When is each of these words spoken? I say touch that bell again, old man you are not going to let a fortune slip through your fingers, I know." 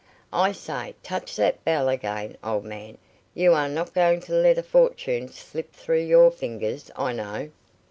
I 0.33 0.51
say 0.51 0.95
touch 1.03 1.35
that 1.35 1.63
bell 1.63 1.87
again, 1.87 2.35
old 2.43 2.65
man 2.65 2.97
you 3.35 3.53
are 3.53 3.69
not 3.69 3.93
going 3.93 4.19
to 4.21 4.33
let 4.33 4.57
a 4.57 4.63
fortune 4.63 5.29
slip 5.31 5.73
through 5.73 6.05
your 6.05 6.31
fingers, 6.31 6.89
I 6.97 7.13
know." 7.13 7.51